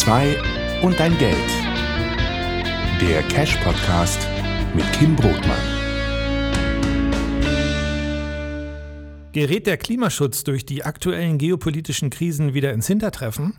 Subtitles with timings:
[0.00, 1.36] CO2 und dein Geld.
[3.02, 4.26] Der Cash Podcast
[4.74, 5.58] mit Kim Brotmann.
[9.32, 13.58] Gerät der Klimaschutz durch die aktuellen geopolitischen Krisen wieder ins Hintertreffen?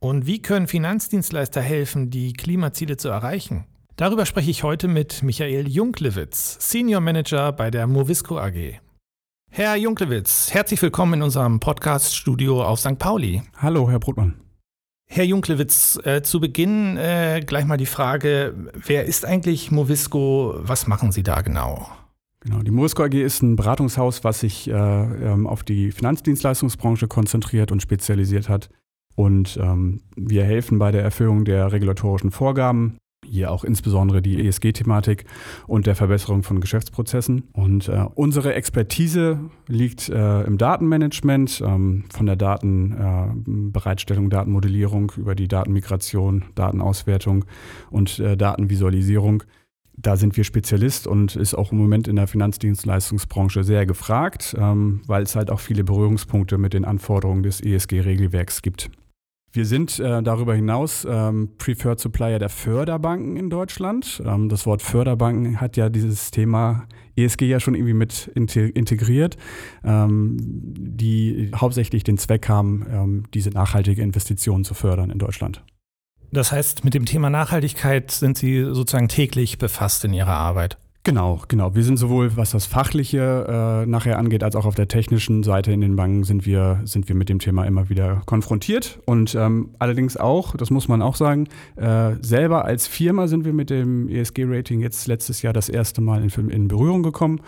[0.00, 3.64] Und wie können Finanzdienstleister helfen, die Klimaziele zu erreichen?
[3.96, 8.80] Darüber spreche ich heute mit Michael Junklewitz, Senior Manager bei der Movisco AG.
[9.50, 12.98] Herr Junklewitz, herzlich willkommen in unserem Podcast-Studio auf St.
[12.98, 13.42] Pauli.
[13.56, 14.43] Hallo, Herr Brotmann.
[15.06, 20.54] Herr Junklewitz, äh, zu Beginn äh, gleich mal die Frage, wer ist eigentlich Movisco?
[20.58, 21.88] Was machen Sie da genau?
[22.40, 27.72] Genau, die Movisco AG ist ein Beratungshaus, was sich äh, ähm, auf die Finanzdienstleistungsbranche konzentriert
[27.72, 28.68] und spezialisiert hat.
[29.14, 35.24] Und ähm, wir helfen bei der Erfüllung der regulatorischen Vorgaben hier auch insbesondere die ESG-Thematik
[35.66, 37.44] und der Verbesserung von Geschäftsprozessen.
[37.52, 45.34] Und äh, unsere Expertise liegt äh, im Datenmanagement, ähm, von der Datenbereitstellung, äh, Datenmodellierung über
[45.34, 47.44] die Datenmigration, Datenauswertung
[47.90, 49.44] und äh, Datenvisualisierung.
[49.96, 55.02] Da sind wir Spezialist und ist auch im Moment in der Finanzdienstleistungsbranche sehr gefragt, ähm,
[55.06, 58.90] weil es halt auch viele Berührungspunkte mit den Anforderungen des ESG-Regelwerks gibt.
[59.54, 64.20] Wir sind äh, darüber hinaus ähm, Preferred Supplier der Förderbanken in Deutschland.
[64.26, 69.36] Ähm, das Wort Förderbanken hat ja dieses Thema ESG ja schon irgendwie mit integriert,
[69.84, 75.62] ähm, die hauptsächlich den Zweck haben, ähm, diese nachhaltige Investitionen zu fördern in Deutschland.
[76.32, 80.78] Das heißt, mit dem Thema Nachhaltigkeit sind Sie sozusagen täglich befasst in Ihrer Arbeit?
[81.06, 81.74] Genau, genau.
[81.74, 85.70] Wir sind sowohl, was das Fachliche äh, nachher angeht, als auch auf der technischen Seite
[85.70, 89.00] in den Banken sind wir, sind wir mit dem Thema immer wieder konfrontiert.
[89.04, 91.46] Und ähm, allerdings auch, das muss man auch sagen,
[91.76, 96.24] äh, selber als Firma sind wir mit dem ESG-Rating jetzt letztes Jahr das erste Mal
[96.24, 97.42] in, in Berührung gekommen.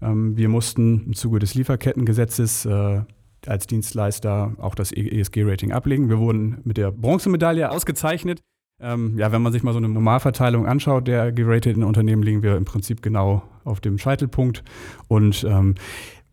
[0.00, 3.00] Ähm, wir mussten im Zuge des Lieferkettengesetzes äh,
[3.44, 6.08] als Dienstleister auch das ESG-Rating ablegen.
[6.10, 8.40] Wir wurden mit der Bronzemedaille ausgezeichnet.
[8.82, 12.56] Ähm, ja, wenn man sich mal so eine Normalverteilung anschaut der gerateten Unternehmen, liegen wir
[12.56, 14.64] im Prinzip genau auf dem Scheitelpunkt
[15.08, 15.74] und ähm,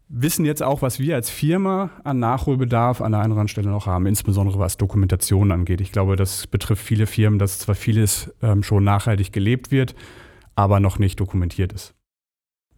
[0.10, 3.70] wissen jetzt auch, was wir als Firma an Nachholbedarf an der einen oder anderen Stelle
[3.70, 5.82] noch haben, insbesondere was Dokumentation angeht.
[5.82, 9.96] Ich glaube, das betrifft viele Firmen, dass zwar vieles ähm, schon nachhaltig gelebt wird,
[10.56, 11.97] aber noch nicht dokumentiert ist.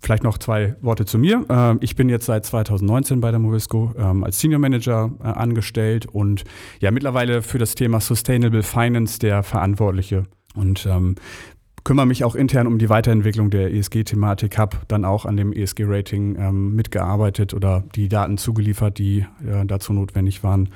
[0.01, 1.45] Vielleicht noch zwei Worte zu mir.
[1.49, 6.05] Ähm, ich bin jetzt seit 2019 bei der Movisco ähm, als Senior Manager äh, angestellt
[6.05, 6.43] und
[6.79, 10.23] ja mittlerweile für das Thema Sustainable Finance der Verantwortliche
[10.55, 11.15] und ähm,
[11.83, 16.37] kümmere mich auch intern um die Weiterentwicklung der ESG-Thematik, habe dann auch an dem ESG-Rating
[16.39, 20.69] ähm, mitgearbeitet oder die Daten zugeliefert, die äh, dazu notwendig waren.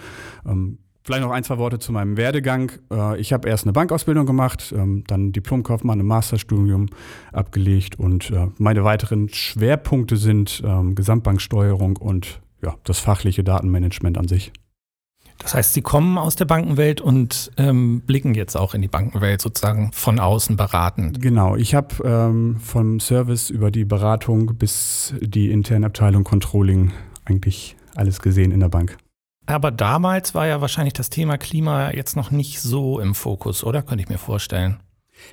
[0.45, 2.72] Ähm, Vielleicht noch ein, zwei Worte zu meinem Werdegang.
[2.90, 6.88] Äh, ich habe erst eine Bankausbildung gemacht, ähm, dann Diplomkaufmann im Masterstudium
[7.34, 14.30] abgelegt und äh, meine weiteren Schwerpunkte sind ähm, Gesamtbanksteuerung und ja, das fachliche Datenmanagement an
[14.30, 14.53] sich.
[15.40, 19.41] Das heißt, Sie kommen aus der Bankenwelt und ähm, blicken jetzt auch in die Bankenwelt
[19.41, 21.22] sozusagen von außen beratend.
[21.22, 26.94] Genau, ich habe ähm, vom Service über die Beratung bis die interne Abteilung Controlling
[27.25, 28.97] eigentlich alles gesehen in der Bank.
[29.46, 33.81] Aber damals war ja wahrscheinlich das Thema Klima jetzt noch nicht so im Fokus, oder?
[33.81, 34.78] Könnte ich mir vorstellen.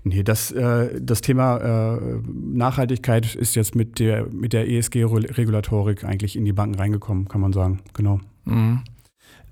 [0.04, 6.37] Nee, das, äh, das Thema äh, Nachhaltigkeit ist jetzt mit der, mit der ESG-Regulatorik eigentlich
[6.37, 7.81] in die Banken reingekommen, kann man sagen.
[7.94, 8.20] Genau.
[8.44, 8.82] Mhm.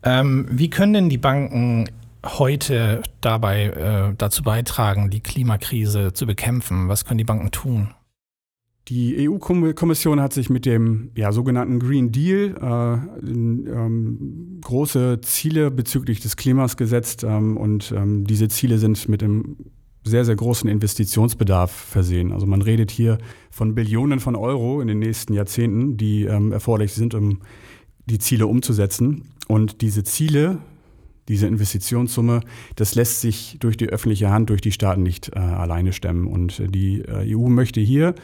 [0.03, 1.89] Ähm, wie können denn die Banken
[2.25, 6.89] heute dabei äh, dazu beitragen, die Klimakrise zu bekämpfen?
[6.89, 7.95] Was können die Banken tun?
[8.89, 16.21] Die EU-Kommission hat sich mit dem ja, sogenannten Green Deal äh, ähm, große Ziele bezüglich
[16.21, 19.57] des Klimas gesetzt ähm, und ähm, diese Ziele sind mit einem
[20.05, 22.33] sehr, sehr großen Investitionsbedarf versehen.
[22.33, 23.19] Also man redet hier
[23.51, 27.41] von Billionen von Euro in den nächsten Jahrzehnten, die ähm, erforderlich sind, um
[28.07, 29.25] die Ziele umzusetzen.
[29.49, 30.59] Und diese Ziele,
[31.29, 32.41] diese Investitionssumme,
[32.77, 36.27] das lässt sich durch die öffentliche Hand, durch die Staaten nicht äh, alleine stemmen.
[36.27, 38.15] Und die äh, EU möchte hier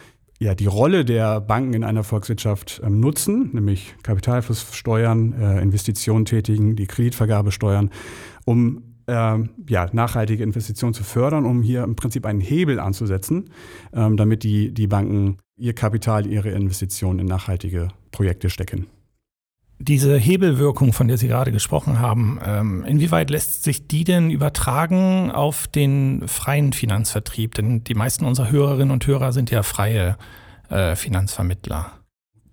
[0.41, 6.25] ja, die Rolle der Banken in einer Volkswirtschaft ähm, nutzen, nämlich Kapitalfluss steuern, äh, Investitionen
[6.25, 7.91] tätigen, die Kreditvergabe steuern,
[8.44, 9.38] um äh,
[9.69, 13.50] ja, nachhaltige Investitionen zu fördern, um hier im Prinzip einen Hebel anzusetzen,
[13.93, 18.87] ähm, damit die, die Banken ihr Kapital, ihre Investitionen in nachhaltige Projekte stecken.
[19.86, 25.31] Diese Hebelwirkung, von der Sie gerade gesprochen haben, ähm, inwieweit lässt sich die denn übertragen
[25.31, 27.54] auf den freien Finanzvertrieb?
[27.54, 30.16] Denn die meisten unserer Hörerinnen und Hörer sind ja freie
[30.70, 31.92] äh, Finanzvermittler.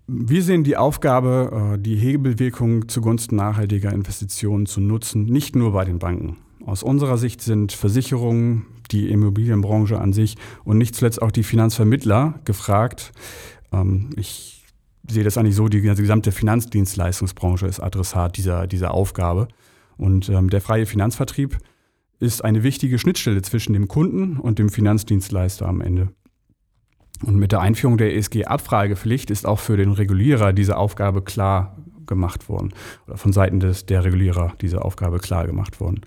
[0.06, 5.86] Wir sehen die Aufgabe, äh, die Hebelwirkung zugunsten nachhaltiger Investitionen zu nutzen, nicht nur bei
[5.86, 6.36] den Banken.
[6.66, 12.40] Aus unserer Sicht sind Versicherungen, die Immobilienbranche an sich und nicht zuletzt auch die Finanzvermittler
[12.44, 13.12] gefragt.
[13.72, 14.61] Ähm, ich
[15.08, 19.48] sehe das eigentlich so, die gesamte Finanzdienstleistungsbranche ist Adressat dieser, dieser Aufgabe.
[19.96, 21.58] Und ähm, der freie Finanzvertrieb
[22.18, 26.08] ist eine wichtige Schnittstelle zwischen dem Kunden und dem Finanzdienstleister am Ende.
[27.24, 31.76] Und mit der Einführung der ESG-Abfragepflicht ist auch für den Regulierer diese Aufgabe klar
[32.06, 32.74] gemacht worden
[33.06, 36.00] oder von Seiten des, der Regulierer diese Aufgabe klar gemacht worden.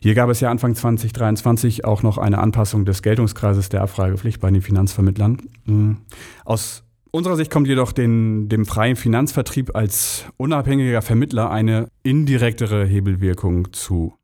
[0.00, 4.50] Hier gab es ja Anfang 2023 auch noch eine Anpassung des Geltungskreises der Abfragepflicht bei
[4.50, 5.38] den Finanzvermittlern.
[5.64, 5.98] Mhm.
[6.44, 13.72] Aus unserer Sicht kommt jedoch den, dem freien Finanzvertrieb als unabhängiger Vermittler eine indirektere Hebelwirkung
[13.72, 14.14] zu.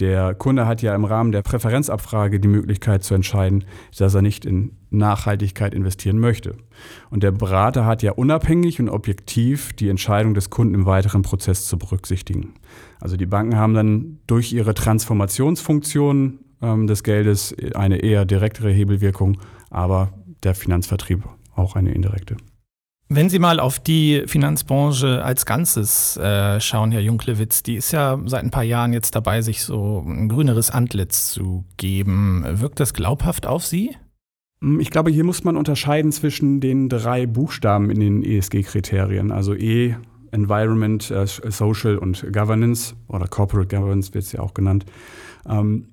[0.00, 3.64] Der Kunde hat ja im Rahmen der Präferenzabfrage die Möglichkeit zu entscheiden,
[3.96, 6.56] dass er nicht in Nachhaltigkeit investieren möchte.
[7.10, 11.66] Und der Berater hat ja unabhängig und objektiv die Entscheidung des Kunden im weiteren Prozess
[11.66, 12.54] zu berücksichtigen.
[13.00, 19.38] Also die Banken haben dann durch ihre Transformationsfunktion ähm, des Geldes eine eher direktere Hebelwirkung,
[19.70, 21.22] aber der Finanzvertrieb
[21.56, 22.36] auch eine indirekte.
[23.08, 28.18] Wenn Sie mal auf die Finanzbranche als Ganzes äh, schauen, Herr Junklewitz, die ist ja
[28.24, 32.44] seit ein paar Jahren jetzt dabei, sich so ein grüneres Antlitz zu geben.
[32.46, 33.94] Wirkt das glaubhaft auf Sie?
[34.62, 39.54] Hm, ich glaube, hier muss man unterscheiden zwischen den drei Buchstaben in den ESG-Kriterien, also
[39.54, 39.96] E,
[40.30, 44.86] Environment, äh, Social und Governance oder Corporate Governance wird es ja auch genannt.
[45.46, 45.88] Ähm,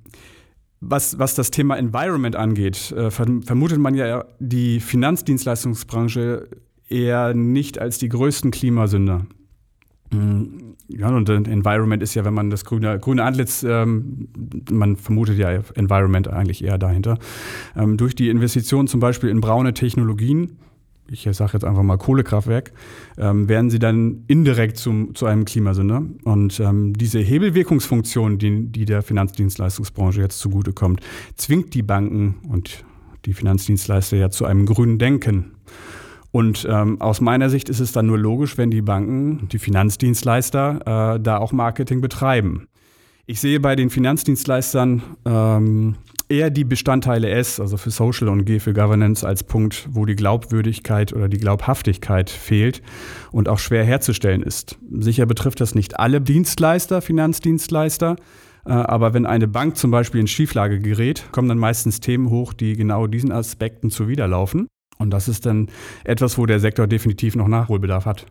[0.81, 6.47] was, was das Thema Environment angeht, äh, vermutet man ja die Finanzdienstleistungsbranche
[6.89, 9.27] eher nicht als die größten Klimasünder.
[10.11, 14.27] Mm, ja, und Environment ist ja, wenn man das grüne, grüne Antlitz, ähm,
[14.69, 17.17] man vermutet ja Environment eigentlich eher dahinter.
[17.75, 20.57] Ähm, durch die Investitionen zum Beispiel in braune Technologien,
[21.09, 22.71] ich sage jetzt einfach mal Kohlekraftwerk,
[23.17, 26.03] ähm, werden sie dann indirekt zum, zu einem Klimasünder.
[26.23, 31.01] Und ähm, diese Hebelwirkungsfunktion, die, die der Finanzdienstleistungsbranche jetzt zugutekommt,
[31.35, 32.85] zwingt die Banken und
[33.25, 35.51] die Finanzdienstleister ja zu einem grünen Denken.
[36.31, 41.15] Und ähm, aus meiner Sicht ist es dann nur logisch, wenn die Banken, die Finanzdienstleister,
[41.15, 42.67] äh, da auch Marketing betreiben.
[43.25, 45.95] Ich sehe bei den Finanzdienstleistern ähm,
[46.31, 50.15] eher die Bestandteile S, also für Social und G für Governance, als Punkt, wo die
[50.15, 52.81] Glaubwürdigkeit oder die Glaubhaftigkeit fehlt
[53.31, 54.79] und auch schwer herzustellen ist.
[54.89, 58.15] Sicher betrifft das nicht alle Dienstleister, Finanzdienstleister.
[58.65, 62.53] Äh, aber wenn eine Bank zum Beispiel in Schieflage gerät, kommen dann meistens Themen hoch,
[62.53, 64.67] die genau diesen Aspekten zuwiderlaufen.
[64.97, 65.67] Und das ist dann
[66.03, 68.25] etwas, wo der Sektor definitiv noch Nachholbedarf hat.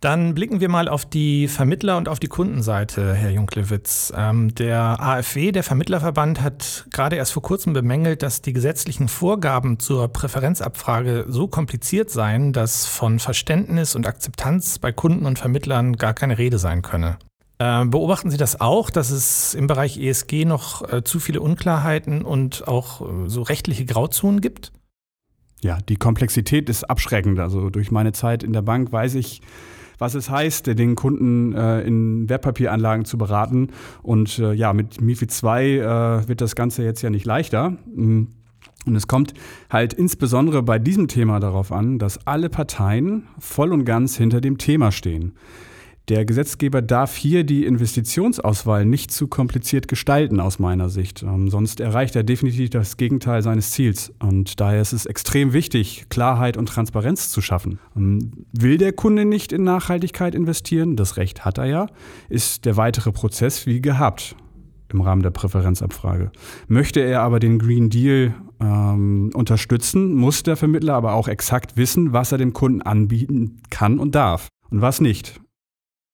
[0.00, 4.12] Dann blicken wir mal auf die Vermittler- und auf die Kundenseite, Herr Junklewitz.
[4.14, 9.78] Ähm, der AfW, der Vermittlerverband, hat gerade erst vor kurzem bemängelt, dass die gesetzlichen Vorgaben
[9.78, 16.12] zur Präferenzabfrage so kompliziert seien, dass von Verständnis und Akzeptanz bei Kunden und Vermittlern gar
[16.12, 17.16] keine Rede sein könne.
[17.58, 22.20] Äh, beobachten Sie das auch, dass es im Bereich ESG noch äh, zu viele Unklarheiten
[22.20, 24.72] und auch äh, so rechtliche Grauzonen gibt?
[25.62, 27.40] Ja, die Komplexität ist abschreckend.
[27.40, 29.40] Also durch meine Zeit in der Bank weiß ich,
[29.98, 33.68] was es heißt, den Kunden äh, in Wertpapieranlagen zu beraten.
[34.02, 37.70] Und äh, ja, mit MIFID 2 äh, wird das Ganze jetzt ja nicht leichter.
[37.94, 38.24] Mm.
[38.84, 39.34] Und es kommt
[39.68, 44.58] halt insbesondere bei diesem Thema darauf an, dass alle Parteien voll und ganz hinter dem
[44.58, 45.32] Thema stehen.
[46.08, 51.24] Der Gesetzgeber darf hier die Investitionsauswahl nicht zu kompliziert gestalten, aus meiner Sicht.
[51.24, 54.12] Ähm, sonst erreicht er definitiv das Gegenteil seines Ziels.
[54.20, 57.80] Und daher ist es extrem wichtig, Klarheit und Transparenz zu schaffen.
[57.96, 61.86] Ähm, will der Kunde nicht in Nachhaltigkeit investieren, das Recht hat er ja,
[62.28, 64.36] ist der weitere Prozess wie gehabt
[64.92, 66.30] im Rahmen der Präferenzabfrage.
[66.68, 72.12] Möchte er aber den Green Deal ähm, unterstützen, muss der Vermittler aber auch exakt wissen,
[72.12, 75.40] was er dem Kunden anbieten kann und darf und was nicht.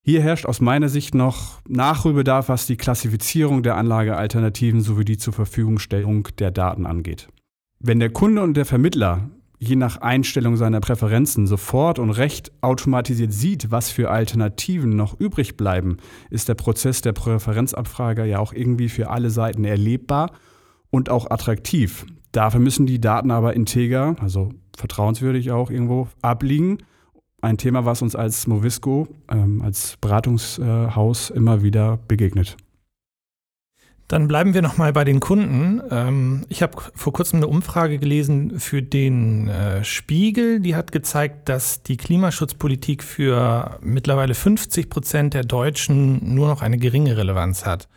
[0.04, 5.32] Hier herrscht aus meiner Sicht noch Nachholbedarf, was die Klassifizierung der Anlagealternativen sowie die zur
[5.32, 7.28] Verfügungstellung der Daten angeht.
[7.78, 9.30] Wenn der Kunde und der Vermittler
[9.60, 15.56] je nach Einstellung seiner Präferenzen sofort und recht automatisiert sieht, was für Alternativen noch übrig
[15.56, 15.98] bleiben,
[16.30, 20.32] ist der Prozess der Präferenzabfrage ja auch irgendwie für alle Seiten erlebbar
[20.90, 22.06] und auch attraktiv.
[22.32, 26.78] Dafür müssen die Daten aber integer, also vertrauenswürdig auch irgendwo, abliegen
[27.42, 32.56] ein Thema, was uns als Movisco, ähm, als Beratungshaus immer wieder begegnet.
[34.08, 35.80] Dann bleiben wir nochmal bei den Kunden.
[35.90, 40.60] Ähm, ich habe vor kurzem eine Umfrage gelesen für den äh, Spiegel.
[40.60, 46.76] Die hat gezeigt, dass die Klimaschutzpolitik für mittlerweile 50 Prozent der Deutschen nur noch eine
[46.76, 47.88] geringe Relevanz hat.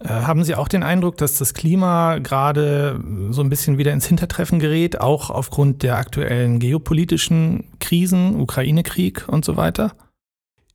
[0.00, 4.06] Äh, haben Sie auch den Eindruck, dass das Klima gerade so ein bisschen wieder ins
[4.06, 9.92] Hintertreffen gerät, auch aufgrund der aktuellen geopolitischen Krisen, Ukraine-Krieg und so weiter?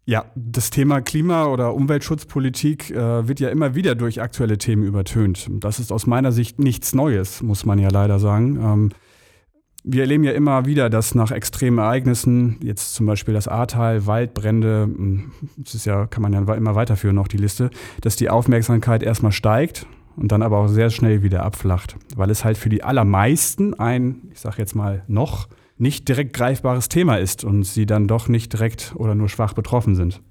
[0.05, 5.47] Ja, das Thema Klima- oder Umweltschutzpolitik äh, wird ja immer wieder durch aktuelle Themen übertönt.
[5.59, 8.59] Das ist aus meiner Sicht nichts Neues, muss man ja leider sagen.
[8.59, 8.89] Ähm,
[9.91, 14.83] wir erleben ja immer wieder, dass nach extremen Ereignissen, jetzt zum Beispiel das Ahrtal, Waldbrände,
[14.83, 17.69] hm, das ist ja, kann man ja immer weiterführen, noch die Liste,
[18.01, 22.43] dass die Aufmerksamkeit erstmal steigt und dann aber auch sehr schnell wieder abflacht, weil es
[22.43, 27.43] halt für die allermeisten ein, ich sage jetzt mal noch, nicht direkt greifbares Thema ist
[27.43, 30.21] und sie dann doch nicht direkt oder nur schwach betroffen sind.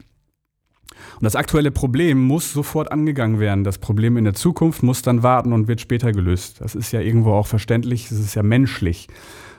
[1.16, 3.64] Und das aktuelle Problem muss sofort angegangen werden.
[3.64, 6.60] Das Problem in der Zukunft muss dann warten und wird später gelöst.
[6.60, 9.08] Das ist ja irgendwo auch verständlich, es ist ja menschlich.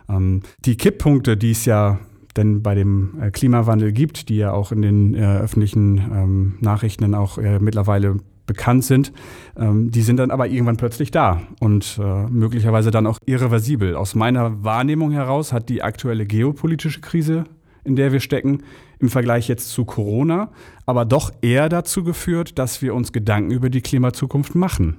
[0.09, 1.99] Ähm, die Kipppunkte, die es ja
[2.37, 7.13] denn bei dem äh, Klimawandel gibt, die ja auch in den äh, öffentlichen ähm, Nachrichten
[7.15, 9.11] auch äh, mittlerweile bekannt sind,
[9.57, 13.95] ähm, die sind dann aber irgendwann plötzlich da und äh, möglicherweise dann auch irreversibel.
[13.95, 17.43] Aus meiner Wahrnehmung heraus hat die aktuelle geopolitische Krise,
[17.83, 18.63] in der wir stecken,
[18.99, 20.51] im Vergleich jetzt zu Corona,
[20.85, 24.97] aber doch eher dazu geführt, dass wir uns Gedanken über die Klimazukunft machen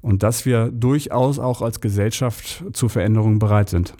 [0.00, 3.94] und dass wir durchaus auch als Gesellschaft zu Veränderungen bereit sind.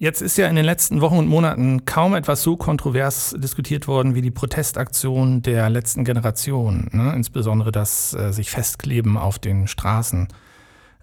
[0.00, 4.14] Jetzt ist ja in den letzten Wochen und Monaten kaum etwas so kontrovers diskutiert worden
[4.14, 7.12] wie die Protestaktion der letzten Generation, ne?
[7.16, 10.28] insbesondere das äh, sich festkleben auf den Straßen.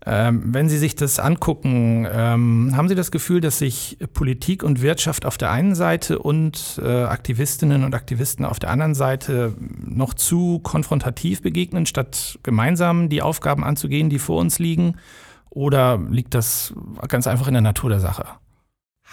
[0.06, 4.82] Ähm, wenn Sie sich das angucken, ähm, haben Sie das Gefühl, dass sich Politik und
[4.82, 10.14] Wirtschaft auf der einen Seite und äh, Aktivistinnen und Aktivisten auf der anderen Seite noch
[10.14, 14.96] zu konfrontativ begegnen, statt gemeinsam die Aufgaben anzugehen, die vor uns liegen?
[15.50, 16.74] Oder liegt das
[17.10, 18.26] ganz einfach in der Natur der Sache?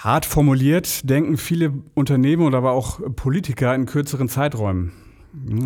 [0.02, 4.90] Hart formuliert denken viele Unternehmen oder aber auch Politiker in kürzeren Zeiträumen,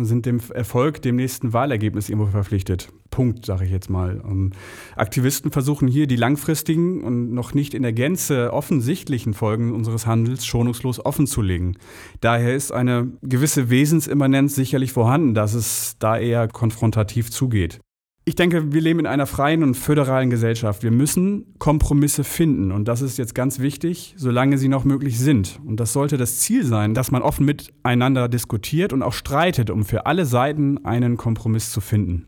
[0.03, 2.89] sind dem Erfolg, dem nächsten Wahlergebnis irgendwo verpflichtet.
[3.09, 4.21] Punkt, sage ich jetzt mal.
[4.21, 4.53] Und
[4.95, 10.45] Aktivisten versuchen hier die langfristigen und noch nicht in der Gänze offensichtlichen Folgen unseres Handels
[10.45, 11.79] schonungslos offenzulegen.
[12.21, 17.79] Daher ist eine gewisse Wesensimmanenz sicherlich vorhanden, dass es da eher konfrontativ zugeht.
[18.27, 20.83] Ich denke, wir leben in einer freien und föderalen Gesellschaft.
[20.83, 25.61] Wir müssen Kompromisse finden und das ist jetzt ganz wichtig, solange sie noch möglich sind.
[25.65, 29.85] Und das sollte das Ziel sein, dass man offen miteinander diskutiert und auch streitet, um
[29.85, 32.27] für alle Seiten einen Kompromiss zu finden,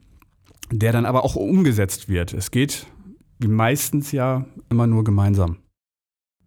[0.72, 2.34] der dann aber auch umgesetzt wird.
[2.34, 2.88] Es geht
[3.40, 5.58] wie meistens ja immer nur gemeinsam.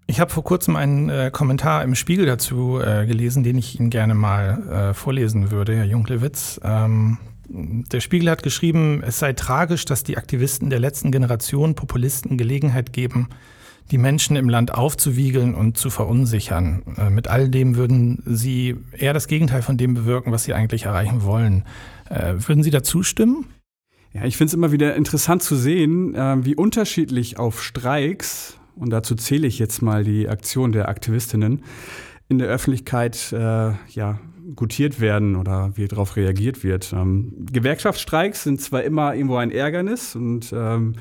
[0.07, 3.91] Ich habe vor kurzem einen äh, Kommentar im Spiegel dazu äh, gelesen, den ich Ihnen
[3.91, 6.59] gerne mal äh, vorlesen würde, Herr Junklewitz.
[6.65, 7.19] Ähm,
[7.53, 12.93] der Spiegel hat geschrieben, es sei tragisch, dass die Aktivisten der letzten Generation Populisten Gelegenheit
[12.93, 13.29] geben,
[13.91, 16.83] die Menschen im Land aufzuwiegeln und zu verunsichern.
[16.97, 20.85] Äh, mit all dem würden sie eher das Gegenteil von dem bewirken, was sie eigentlich
[20.85, 21.65] erreichen wollen.
[22.09, 23.47] Äh, würden Sie da zustimmen?
[24.15, 28.91] Ja, ich finde es immer wieder interessant zu sehen, äh, wie unterschiedlich auf Streiks, und
[28.91, 31.63] dazu zähle ich jetzt mal die Aktion der Aktivistinnen,
[32.29, 34.19] in der Öffentlichkeit äh, ja,
[34.57, 36.93] gutiert werden oder wie darauf reagiert wird.
[36.93, 40.95] Ähm, Gewerkschaftsstreiks sind zwar immer irgendwo ein Ärgernis und ähm,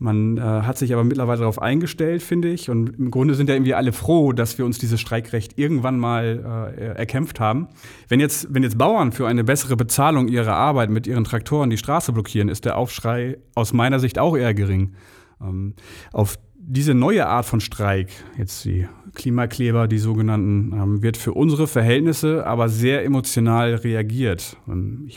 [0.00, 2.70] man äh, hat sich aber mittlerweile darauf eingestellt, finde ich.
[2.70, 6.74] Und im Grunde sind ja irgendwie alle froh, dass wir uns dieses Streikrecht irgendwann mal
[6.78, 7.66] äh, erkämpft haben.
[8.08, 11.78] Wenn jetzt, wenn jetzt Bauern für eine bessere Bezahlung ihrer Arbeit mit ihren Traktoren die
[11.78, 14.94] Straße blockieren, ist der Aufschrei aus meiner Sicht auch eher gering.
[15.40, 15.74] Ähm,
[16.12, 16.38] auf
[16.70, 22.46] diese neue Art von Streik, jetzt die Klimakleber, die sogenannten, ähm, wird für unsere Verhältnisse
[22.46, 24.58] aber sehr emotional reagiert.
[24.66, 25.16] Und ich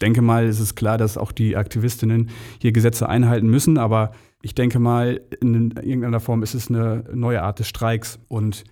[0.00, 2.30] denke mal, es ist klar, dass auch die Aktivistinnen
[2.60, 4.10] hier Gesetze einhalten müssen, aber
[4.42, 8.18] ich denke mal, in irgendeiner Form ist es eine neue Art des Streiks.
[8.26, 8.64] Und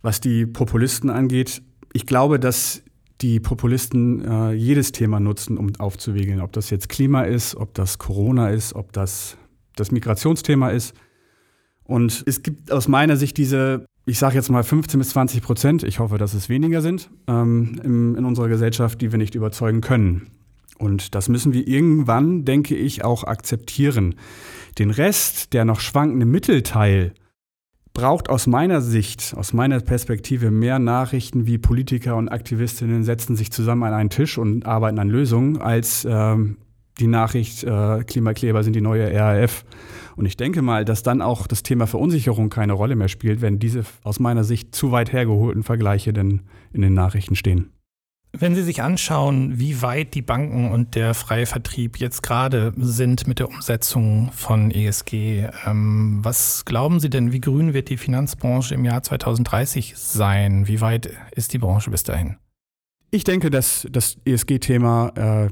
[0.00, 2.82] was die Populisten angeht, ich glaube, dass
[3.20, 6.40] die Populisten äh, jedes Thema nutzen, um aufzuwiegeln.
[6.40, 9.36] Ob das jetzt Klima ist, ob das Corona ist, ob das
[9.76, 10.94] das Migrationsthema ist.
[11.84, 15.82] Und es gibt aus meiner Sicht diese ich sage jetzt mal 15 bis 20 Prozent,
[15.84, 19.80] ich hoffe, dass es weniger sind, ähm, im, in unserer Gesellschaft, die wir nicht überzeugen
[19.80, 20.28] können.
[20.78, 24.16] Und das müssen wir irgendwann, denke ich, auch akzeptieren.
[24.78, 27.12] Den Rest, der noch schwankende Mittelteil,
[27.94, 33.52] braucht aus meiner Sicht, aus meiner Perspektive mehr Nachrichten, wie Politiker und Aktivistinnen setzen sich
[33.52, 36.56] zusammen an einen Tisch und arbeiten an Lösungen, als ähm,
[36.98, 39.64] die Nachricht, äh, Klimakleber sind die neue RAF.
[40.16, 43.58] Und ich denke mal, dass dann auch das Thema Verunsicherung keine Rolle mehr spielt, wenn
[43.58, 46.42] diese aus meiner Sicht zu weit hergeholten Vergleiche denn
[46.72, 47.70] in den Nachrichten stehen.
[48.34, 53.26] Wenn Sie sich anschauen, wie weit die Banken und der freie Vertrieb jetzt gerade sind
[53.26, 58.74] mit der Umsetzung von ESG, ähm, was glauben Sie denn, wie grün wird die Finanzbranche
[58.74, 60.66] im Jahr 2030 sein?
[60.66, 62.36] Wie weit ist die Branche bis dahin?
[63.10, 65.48] Ich denke, dass das ESG-Thema äh,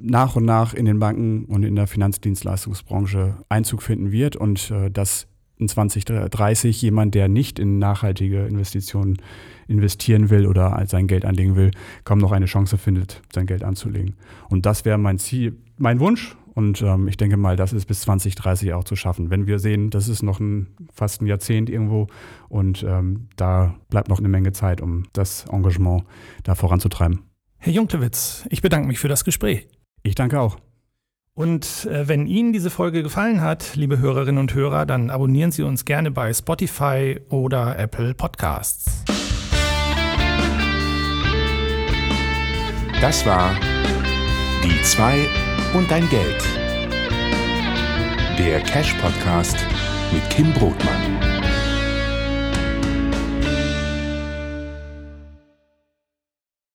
[0.00, 4.90] nach und nach in den Banken und in der Finanzdienstleistungsbranche Einzug finden wird und äh,
[4.90, 5.26] dass
[5.60, 9.18] in 2030 jemand, der nicht in nachhaltige Investitionen
[9.68, 11.70] investieren will oder sein Geld anlegen will,
[12.04, 14.16] kaum noch eine Chance findet, sein Geld anzulegen.
[14.48, 16.36] Und das wäre mein Ziel, mein Wunsch.
[16.54, 19.30] Und ähm, ich denke mal, das ist bis 2030 auch zu schaffen.
[19.30, 22.08] Wenn wir sehen, das ist noch ein, fast ein Jahrzehnt irgendwo
[22.48, 26.04] und ähm, da bleibt noch eine Menge Zeit, um das Engagement
[26.42, 27.20] da voranzutreiben.
[27.58, 29.68] Herr Junklewitz, ich bedanke mich für das Gespräch.
[30.02, 30.58] Ich danke auch.
[31.34, 35.62] Und äh, wenn Ihnen diese Folge gefallen hat, liebe Hörerinnen und Hörer, dann abonnieren Sie
[35.62, 39.04] uns gerne bei Spotify oder Apple Podcasts.
[43.00, 43.54] Das war
[44.62, 45.26] Die zwei
[45.72, 46.44] und dein Geld.
[48.38, 49.56] Der Cash Podcast
[50.12, 51.29] mit Kim Brotmann.